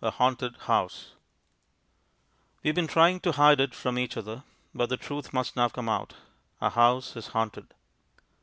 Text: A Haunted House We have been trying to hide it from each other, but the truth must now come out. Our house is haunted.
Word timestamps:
A 0.00 0.10
Haunted 0.10 0.56
House 0.60 1.10
We 2.62 2.68
have 2.68 2.74
been 2.74 2.86
trying 2.86 3.20
to 3.20 3.32
hide 3.32 3.60
it 3.60 3.74
from 3.74 3.98
each 3.98 4.16
other, 4.16 4.42
but 4.74 4.88
the 4.88 4.96
truth 4.96 5.34
must 5.34 5.54
now 5.54 5.68
come 5.68 5.90
out. 5.90 6.14
Our 6.62 6.70
house 6.70 7.14
is 7.14 7.26
haunted. 7.26 7.74